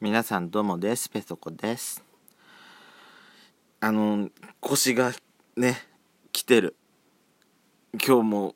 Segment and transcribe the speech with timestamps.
[0.00, 1.08] 皆さんどうもです。
[1.08, 2.04] ペソコです。
[3.80, 5.10] あの腰が
[5.56, 5.76] ね
[6.30, 6.76] 来てる。
[7.94, 8.54] 今日も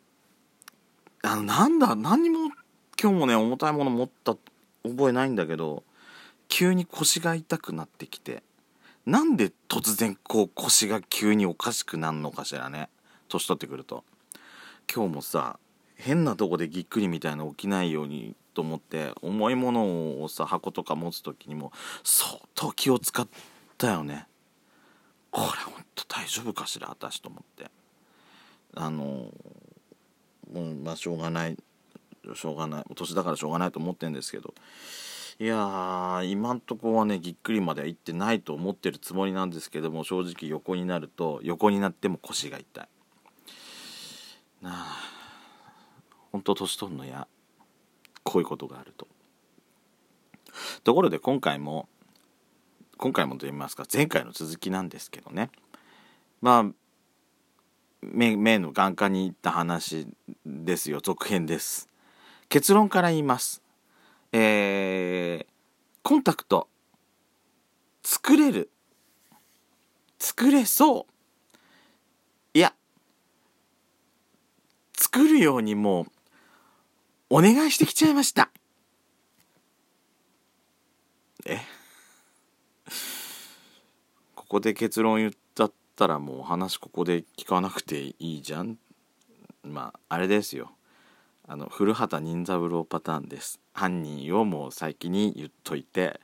[1.25, 2.53] あのなんだ何も
[2.97, 4.37] 今日もね重たいもの持った
[4.85, 5.83] 覚えないんだけど
[6.47, 8.45] 急に腰が痛くなってきて
[9.05, 12.89] なんで突然こう腰が急におかしくなるのかしらね。
[13.27, 14.05] 年取ってくると。
[14.95, 15.59] 今日もさ
[15.97, 21.73] 変なとこでぎっくりみたいな起きないようにと思って重いものをさ箱とか持つ時にも
[22.03, 23.27] 相当気を使っ
[23.79, 24.27] たよね。
[25.31, 27.71] これほんと大丈夫かしら私と思って。
[28.75, 29.31] あの
[30.53, 31.57] もうまあしょうがない。
[32.35, 32.85] しょうがない。
[32.95, 34.55] 年だからしょうがないと思ってんですけど。
[35.39, 42.89] いやー今んとこはねぎっくりまでは行ってないと思ってるつもりなんですけども正直横になると横になっても腰が痛い。
[44.61, 45.22] なあ。
[46.33, 47.29] 本当年取るのや
[48.23, 49.07] こういうことがあると。
[50.85, 51.89] ところで今回も
[52.97, 55.51] 今回もと言いますか前回の続きなんですけどね。
[56.41, 56.73] まあ
[58.01, 60.09] 目目の眼科に行った話
[60.47, 61.01] ですよ。
[61.03, 61.89] 続編です。
[62.49, 63.63] 結論から言います。
[64.33, 65.47] えー、
[66.03, 66.69] コンタクト
[68.03, 68.71] 作れる
[70.19, 71.13] 作れそう。
[72.55, 72.75] いや
[74.97, 76.07] 作るようにもう
[77.35, 78.51] お願いしてきちゃいました。
[81.47, 81.61] え？
[84.35, 88.77] ここで結論言ったったらもう話ここで聞かなくていいじゃん。
[89.65, 90.73] まああれですよ。
[91.49, 93.61] あの古畑任三郎パターンです。
[93.73, 96.21] 犯人をもう先に言っといて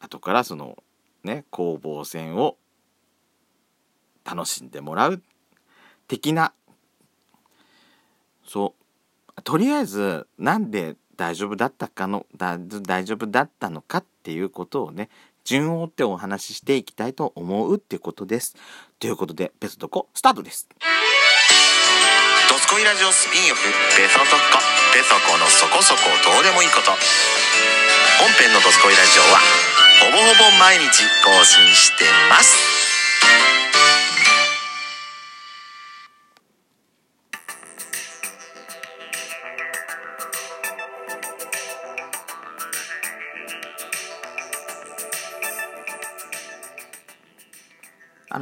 [0.00, 0.76] 後からその
[1.24, 2.58] ね攻防戦を
[4.22, 5.22] 楽しんでもらう
[6.08, 6.52] 的な。
[8.46, 8.81] そう。
[9.44, 15.08] とりあえずなんで大丈夫だったかのだ大丈夫だったのかっていうことをね
[15.44, 18.56] 順を追ってお話ししていきたいと思うっていうことです。
[18.98, 20.68] ということでペソドコスタートです。
[22.48, 23.62] ドスコイラジオスピンオフ
[23.96, 24.62] ペソドコ
[24.94, 26.92] ペソコのそこそこどうでもいいこと
[28.20, 29.40] 本編のドスコイラジオは
[30.04, 33.51] ほぼほぼ毎日更新してます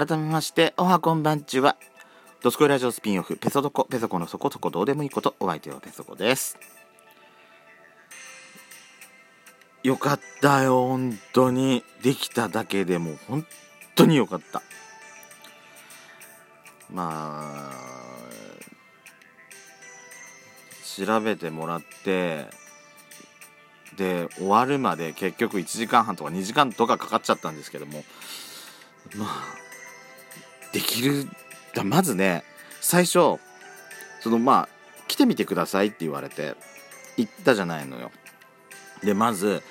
[0.01, 1.77] 改めまして、おはこんばんちは。
[2.43, 6.57] ドスコイラジオスピンオフ、ペソドコ、ペソコのそこそこどうでもいいこと、お相手はペソコです。
[9.83, 11.85] よかったよ、本当に。
[12.03, 13.47] できただけでも、本
[13.95, 14.63] 当によかった。
[16.91, 17.75] まあ、
[20.97, 22.47] 調べてもらって、
[23.99, 28.03] で、終わるまで結局1時間半とか2時間とかかかっちゃったんですけども、
[29.15, 29.70] まあ、
[30.73, 31.29] できる。
[31.75, 32.43] だまずね
[32.81, 33.39] 最初
[34.21, 34.69] そのまあ
[35.07, 36.55] 来てみてくださいって言われて
[37.17, 38.11] 行ったじゃないのよ。
[39.03, 39.63] でまず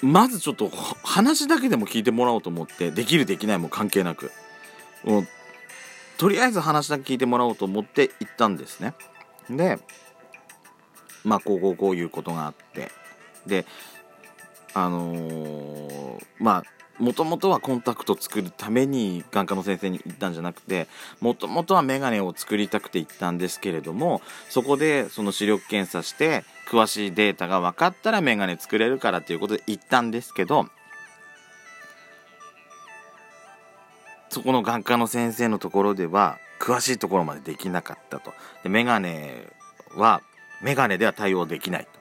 [0.00, 0.70] まずちょっと
[1.02, 4.30] 話だけでも聞いてもらおうと思ってできるできないも関係なく。
[5.04, 5.28] もう
[6.18, 8.94] とりあえず話だけ聞いてもらおうと思って行ったんですね。
[9.50, 9.78] で
[11.24, 12.90] まあこうこうこういうことがあって。
[13.46, 13.64] で
[14.74, 16.64] あのー、まあ
[16.98, 20.88] もともとはコンタクト作るために眼科の先生に行ったんじゃなくて
[21.20, 30.66] もともとはメガネを作りたくて行ったんですけれどもそこでその視力検査して詳しいデータが分かったらメガネ作れるからっていうことで行ったんですけど
[34.30, 38.32] そこの眼科の先生のところでは詳しいところまでできなかったと。
[38.62, 39.46] でメガネ
[39.96, 40.22] は
[40.60, 41.97] メガネでは対応できないと。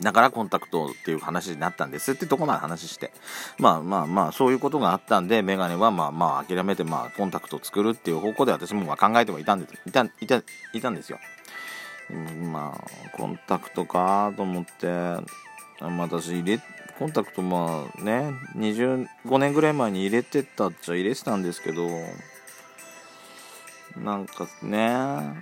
[0.00, 3.12] だからコンタクトっていう話になったんですってとこまで話して。
[3.58, 10.42] まあまあまあ、そういうことがあったんで、メガネはまあまあ諦めて、まあコンタクトを作るっていう方向で私もまあ考えてはいたんです、いた、いた、
[10.72, 11.18] いたんですよ。
[12.52, 14.86] まあ、コンタクトかと思って、
[15.80, 16.62] 私入れ、
[16.98, 21.88] コンタクトまあね、25年ぐらい前に入れてたっちゃ入れてたんですけど、
[23.96, 24.94] なんかね、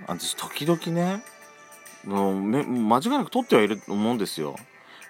[0.07, 1.23] 私時々ね、
[2.05, 4.55] もう間違いなく取ってはいると思うんですよ。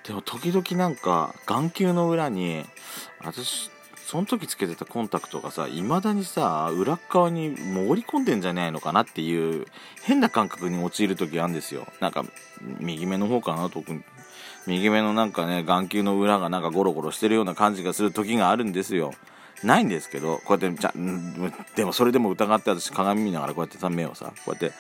[0.05, 2.63] でも時々なんか眼球の裏に
[3.23, 3.71] 私
[4.05, 9.65] その時つけてたコンタクトがさ未だにさ裏側に潜り込んでんじゃないのかなっていう
[10.03, 11.87] 変な感覚に陥る時あるんですよ。
[11.99, 12.23] なんか
[12.79, 14.03] 右目の方かな特に。
[14.67, 19.13] 右目のなんかね眼球の裏がなんかゴロゴロしてるような感じがする時があるんですよ。
[19.63, 20.93] ないんですけどこうやってじゃ
[21.75, 24.71] でもそれでも疑って私鏡見ながらこうやってさ目をさこうやって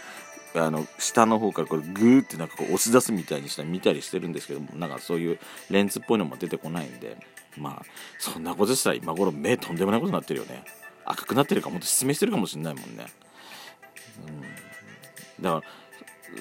[0.63, 7.17] あの下の方からこれグーってなんかこう押し出すみたいにしたり見たりしてるんですけどもなんかそういうレンズっぽいのも出てこないんで
[7.57, 7.85] まあ
[8.19, 10.63] そんなことしたら今頃目とんでもないことになってるよね。
[11.05, 13.05] 赤くなってるかもっと失明してるかもしれないもんね、
[15.37, 15.63] うん、だか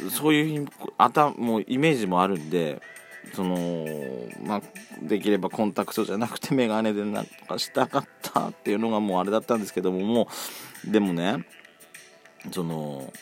[0.05, 0.67] らそういう
[0.99, 2.81] 頭もイメージもあるんで
[3.35, 3.87] その
[4.45, 4.63] まあ
[5.03, 10.29] できればコンタクトじゃなくて眼鏡でなんとかしたかったっていうのがもうあれだったんですけどもも
[10.87, 11.47] うでもね
[12.53, 13.13] その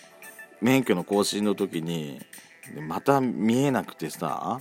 [0.62, 2.20] 免許の更新の時に
[2.88, 4.61] また見えなくてさ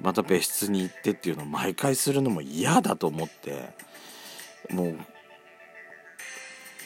[0.00, 3.70] また別室に行ってっていうのを毎回するのも嫌だと思って
[4.70, 4.98] もう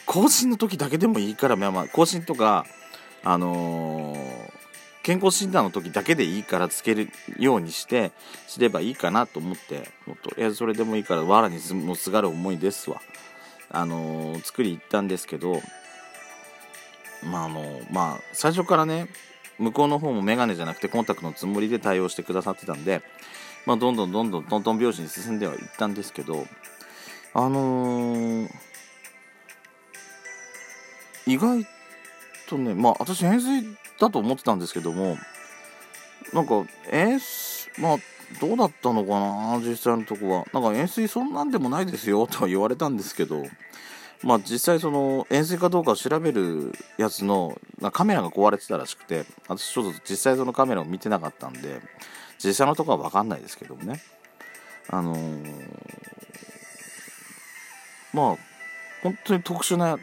[0.05, 2.65] 更新の時だけでもいいから、まあ、更新とか
[3.23, 4.53] あのー
[5.03, 8.13] 健康診断の時だけでいいからつけるようにして
[8.47, 13.01] すればいいかなと思ってもっといやそれでもいいから藁にもすがる思いですわ。
[13.69, 15.61] あのー、作り行ったんですけど
[17.25, 19.07] まああのまあ最初からね
[19.59, 23.01] 向こうの方もメガネじゃなくてコンタクトのつもりで対応してくださってたんで、
[23.65, 26.45] まあ、どんどんどんどんトントン拍子に進んではいったんですけど
[27.33, 28.49] あのー、
[31.25, 31.65] 意外
[32.49, 33.63] とねまあ私変水
[33.99, 35.17] だと思ってたんですけども
[36.33, 37.97] なんかえー、まあ
[38.41, 40.45] どうだったのかな実際のとこは。
[40.53, 43.43] なんか円錐そんなんでもないですよとは言われたんですけど。
[44.23, 47.59] まあ実際その円錐かどうかを調べるやつの
[47.91, 51.81] カメラが壊れてたらしくて私ちょっと実際そのカメラを見てなかったんで
[52.43, 54.01] 実際のところは分かんないですけどもね。
[54.89, 55.45] あのー、
[58.13, 58.37] まあ
[59.01, 59.97] 本当に特殊な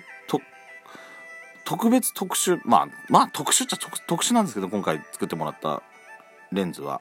[1.71, 5.83] 特別特殊まあまあ特殊っちゃ特殊なんですけど今回作ってもらった
[6.51, 7.01] レンズは。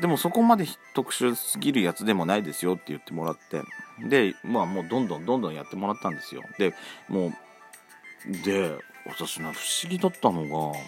[0.00, 3.62] でもそこまで特殊すぎるやつでもないですよって言ってもらって
[4.08, 6.42] でまあもうどんどんどんどんやってもらったんですよ。
[6.58, 6.74] で
[7.08, 7.32] もう
[8.44, 10.42] で私な不思議だったの
[10.72, 10.78] が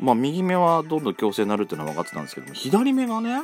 [0.00, 3.42] まあ右目はどんどん矯正になるっていうのは分かってたんですけども左目がね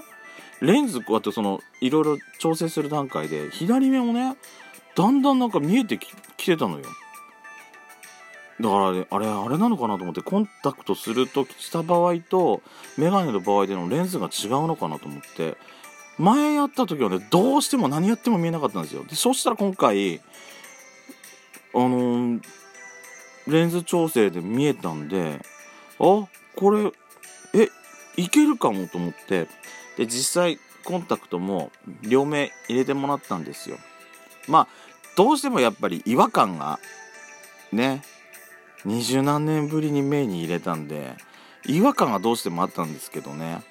[0.60, 4.37] レンズこうやってそのいろいろ調整する段階で左目もね
[4.94, 6.84] だんだんなんか見えてきてたのよ。
[8.62, 12.62] だからあれあれあれなのかなと思ってコンタクトするとした場合と
[12.97, 15.56] メガネの場合でのレンズが違うのかなと思って
[16.17, 19.05] 前やった時はねどうしても何やっても見えなかったんですよ。
[19.05, 20.20] でそしたら今回
[21.75, 22.41] あのー、
[23.49, 25.41] レンズ調整で見えたんで
[25.99, 26.93] あこれ
[27.55, 27.69] え
[28.17, 29.49] いけるかもと思って
[29.97, 31.73] で実際コンタクトも
[32.03, 33.79] 両目入れてもらったんですよ。
[34.47, 34.69] まあ
[35.17, 36.79] どうしてもやっぱり違和感が
[37.73, 38.03] ね
[38.84, 41.14] 二十何年ぶりに目に入れたんで
[41.67, 43.62] 違和感がどうしてもあったんですけどね。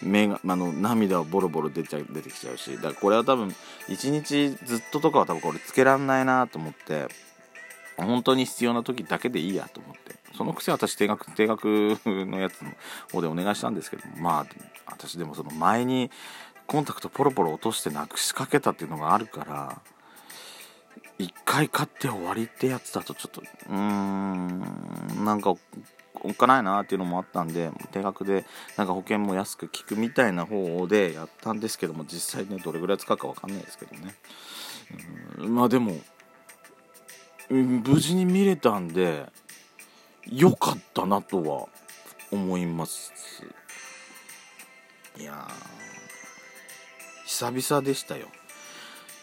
[0.00, 2.76] 目があの涙をボロボロ出ちゃ出てきちゃうし。
[2.76, 3.54] だからこれは多分
[3.88, 7.08] 一日ずっととかは多分これつけらんないなと思って
[7.96, 10.18] 本当に必要な時だけでいいやと思って。
[10.36, 12.70] そのくせ私定額定額のやつの
[13.10, 14.46] 方でお願いしたんですけどまあ
[14.86, 16.10] 私でもその前に
[16.66, 19.82] コンタクトポロポロ落としてなくしかけたっていうのがあるから
[21.18, 28.44] 1回買って終わりってやつだとちょっとうーんなんかおっかないなっていうのもあったんで定額で
[28.76, 34.14] なんか保険も安く効くみたいな方でやったんですけども実際ねどれぐらい使うか分かんないですけどね。
[35.38, 35.96] うんまあでも
[37.50, 39.26] 無事に見れたんで
[40.26, 41.68] 良かったなとは
[42.30, 43.12] 思います。
[45.16, 45.48] いや
[47.26, 48.28] 久々でしたよ。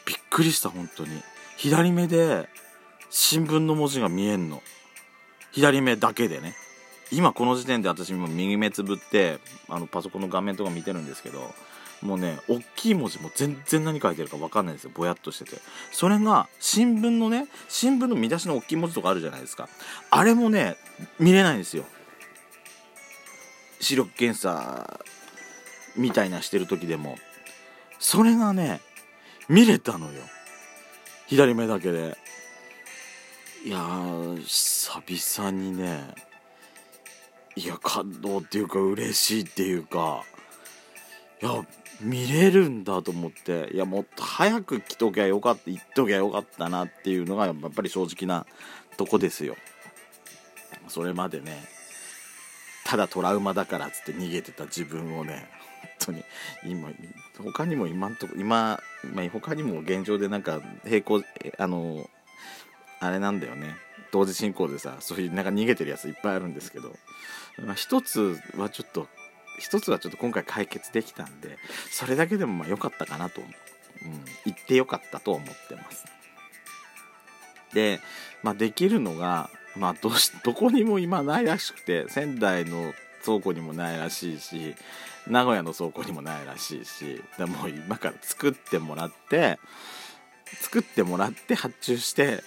[0.05, 1.21] びっくりした本当に。
[1.57, 2.49] 左目で
[3.09, 4.61] 新聞の文字が見えんの。
[5.51, 6.55] 左目だけでね。
[7.11, 11.53] 今この時点で私も右目つぶってあのパソコンの画面とか見てるんですけど
[12.01, 14.91] もうね大きい文字も全然何書いてるか分かんないんですよ。
[14.93, 15.61] ぼやっとしてて。
[15.91, 19.69] それが新聞のね新聞の見出しの大きい文字とかあるじゃないですか。
[20.09, 20.75] あれもね
[21.19, 21.85] 見れないんですよ。
[23.79, 24.99] 視力検査
[25.95, 27.17] みたいなしてる時でも。
[27.99, 28.81] それがね
[29.47, 30.21] 見れたのよ。
[31.27, 32.17] 左目だけで。
[33.65, 33.79] いや
[34.45, 35.99] 久々にね
[37.55, 40.23] いや感動っていうか嬉しいっていうか
[41.41, 41.65] いや
[41.99, 48.45] 見れるんだと思っていやもっと早く来ときゃよかった行っときゃよかったなっていうのがやっぱり正直な
[48.97, 49.55] とこですよ。
[50.87, 51.63] それまでね
[52.85, 55.49] ただトラウマだからっつって逃げてた自分をね
[56.05, 56.23] 当に。
[56.65, 56.89] 今
[57.37, 58.79] 他にも今んとこ今、
[59.13, 61.23] まあ、他にも現状でなんか並行
[61.57, 62.09] あの
[62.99, 63.75] あれなんだよね。
[64.11, 66.95] 同時進行でさそういうなんか逃げてるやついっぱいあるんですけど、
[67.65, 69.07] まあ、一つはちょっと
[69.59, 71.57] 一つはちょっと今回解決できたんで
[71.91, 73.47] それだけでもまあ良かったかなと、うん、
[74.45, 76.05] 言って良かったと思ってます。
[77.73, 77.99] で、
[78.41, 82.93] まあ、できるのがまあどうしどこにも今ないらしくて仙台の
[83.25, 84.75] 倉庫にもないらしいし
[85.27, 89.57] 名古屋の倉庫にもないらしいしでもう今から作ってもらって
[90.61, 92.43] 作ってもらって発注して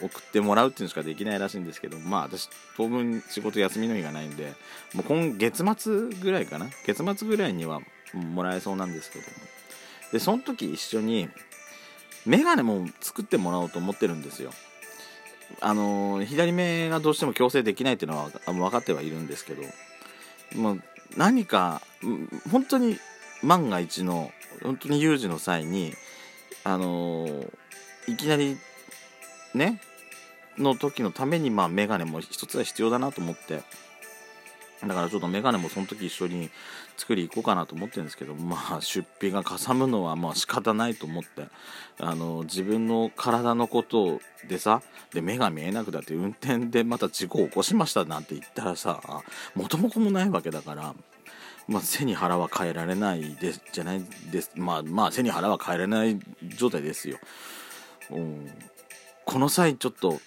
[0.00, 4.54] 送ってもらうっていうのしかできないらしいんですけどまあ私当分仕事休みの日がないんで
[4.94, 6.66] もう今月末ぐらいかな？
[6.86, 7.80] 月末ぐらいには
[8.14, 9.30] もらえそうなんですけども。
[10.12, 11.28] でその時一緒に
[12.26, 14.52] メガネも作ってもらおうと思ってるんですよ。
[15.60, 19.62] あの左目がどうしても矯正できないっていうのは分かってはいるんですけど
[20.56, 20.82] もう
[21.16, 21.82] 何か
[22.50, 22.96] 本当に
[23.42, 24.30] 万が一の
[24.62, 25.92] 本当に有事の際に
[26.64, 27.44] あの
[28.06, 28.56] いきなり
[29.54, 29.80] ね
[30.58, 33.62] の時のためにまあメガネも一つは必要だなと思って
[34.82, 36.50] だからちょっとメガネもその時一緒に
[36.96, 41.48] 作り行こうかなと思ってるんですけどまあ出費がかさむのはまあ仕方ないと思って
[41.98, 44.82] あの自分の体のことでさ
[45.12, 49.00] で目が見えなくなって運転でまた事故を起こしましたなんて言ったらさ
[49.54, 50.94] 元も子もないわけだから
[51.68, 54.50] まあ、背に腹は変えられないですじゃないです。
[54.56, 56.18] まあまあ背に腹は変えられない
[56.56, 57.18] 状態ですよ、
[58.10, 58.50] うん、
[59.24, 60.18] この際ちょっと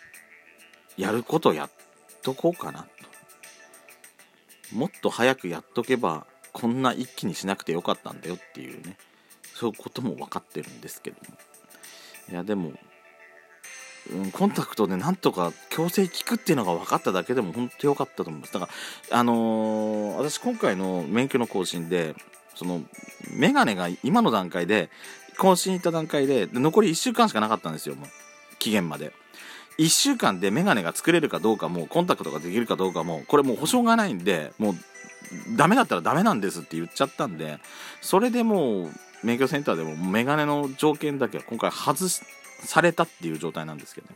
[0.95, 1.69] やることやっ
[2.22, 2.88] とこうかな。
[4.74, 8.98] もっと早くやっとけばこんな一気にしなくてよかったんだよっていうね。
[9.56, 11.38] そういうことも分かってるんですけども。
[12.30, 12.74] いやでも、
[14.12, 18.53] うん、コンタクトでなんとか矯正効くっていうのが分かっただけでも本当良かったと思います。
[18.53, 18.70] だか
[19.12, 22.15] らあのー、私今回の免許の更新で
[22.56, 22.82] その
[23.32, 24.89] メガネが今の段階で
[25.38, 28.10] 更新行った段階で残り1週間しかなかったんですよもう
[28.60, 29.12] 期限まで。
[29.77, 34.75] 1週間でメガネが作れるかどうかもコンタクトができるかどうかもこれもう保証がないんでもう
[35.56, 37.60] ダメだったらダメなんですって言っちゃったんで
[38.01, 38.92] それでもう
[39.24, 44.15] 免許センターでもメガネの条件だけは今回外されたっていう状態なんですけど、ね、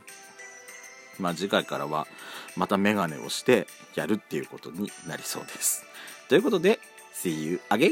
[1.19, 2.07] まあ次回からは
[2.55, 5.85] またメガネをしてやるっていうことになりそうです
[6.29, 6.79] ということで
[7.13, 7.91] See you again!